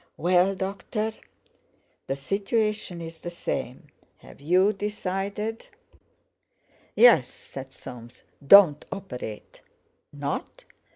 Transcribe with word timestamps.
"Well, 0.17 0.55
doctor?" 0.55 1.13
"The 2.07 2.15
situation's 2.15 3.19
the 3.19 3.29
same. 3.29 3.89
Have 4.17 4.41
you 4.41 4.73
decided?" 4.73 5.67
"Yes," 6.95 7.27
said 7.27 7.71
Soames; 7.71 8.23
"don't 8.43 8.83
operate!" 8.91 9.61
"Not? 10.11 10.63